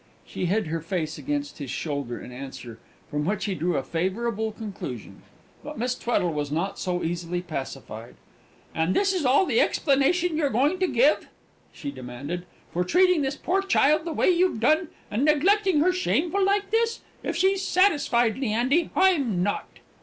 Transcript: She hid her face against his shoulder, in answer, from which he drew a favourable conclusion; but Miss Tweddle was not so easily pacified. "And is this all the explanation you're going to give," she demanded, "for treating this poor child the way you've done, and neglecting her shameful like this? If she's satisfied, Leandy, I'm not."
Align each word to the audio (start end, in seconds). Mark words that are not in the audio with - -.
She 0.25 0.47
hid 0.47 0.65
her 0.65 0.81
face 0.81 1.19
against 1.19 1.59
his 1.59 1.69
shoulder, 1.69 2.19
in 2.19 2.31
answer, 2.31 2.79
from 3.07 3.23
which 3.23 3.45
he 3.45 3.53
drew 3.53 3.77
a 3.77 3.83
favourable 3.83 4.51
conclusion; 4.51 5.21
but 5.63 5.77
Miss 5.77 5.93
Tweddle 5.93 6.33
was 6.33 6.51
not 6.51 6.79
so 6.79 7.03
easily 7.03 7.39
pacified. 7.39 8.15
"And 8.73 8.97
is 8.97 9.11
this 9.11 9.25
all 9.25 9.45
the 9.45 9.61
explanation 9.61 10.37
you're 10.37 10.49
going 10.49 10.79
to 10.79 10.87
give," 10.87 11.27
she 11.71 11.91
demanded, 11.91 12.47
"for 12.73 12.83
treating 12.83 13.21
this 13.21 13.35
poor 13.35 13.61
child 13.61 14.05
the 14.05 14.11
way 14.11 14.31
you've 14.31 14.59
done, 14.59 14.87
and 15.11 15.23
neglecting 15.23 15.81
her 15.81 15.93
shameful 15.93 16.43
like 16.43 16.71
this? 16.71 17.01
If 17.21 17.35
she's 17.35 17.61
satisfied, 17.61 18.39
Leandy, 18.39 18.89
I'm 18.95 19.43
not." 19.43 19.67